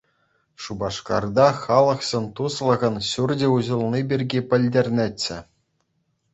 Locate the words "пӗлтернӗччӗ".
4.51-5.39